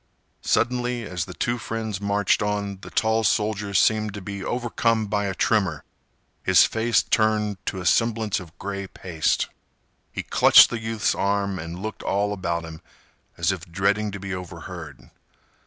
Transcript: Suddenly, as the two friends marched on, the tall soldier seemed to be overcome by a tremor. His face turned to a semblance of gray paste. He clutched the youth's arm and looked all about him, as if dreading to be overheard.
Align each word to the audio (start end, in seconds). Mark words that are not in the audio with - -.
Suddenly, 0.41 1.03
as 1.03 1.25
the 1.25 1.33
two 1.35 1.59
friends 1.59 2.01
marched 2.01 2.41
on, 2.41 2.79
the 2.81 2.89
tall 2.89 3.23
soldier 3.23 3.75
seemed 3.75 4.15
to 4.15 4.21
be 4.23 4.43
overcome 4.43 5.05
by 5.05 5.25
a 5.25 5.35
tremor. 5.35 5.83
His 6.41 6.65
face 6.65 7.03
turned 7.03 7.63
to 7.67 7.79
a 7.79 7.85
semblance 7.85 8.39
of 8.39 8.57
gray 8.57 8.87
paste. 8.87 9.49
He 10.11 10.23
clutched 10.23 10.71
the 10.71 10.79
youth's 10.81 11.13
arm 11.13 11.59
and 11.59 11.83
looked 11.83 12.01
all 12.01 12.33
about 12.33 12.65
him, 12.65 12.81
as 13.37 13.51
if 13.51 13.71
dreading 13.71 14.09
to 14.13 14.19
be 14.19 14.33
overheard. 14.33 15.11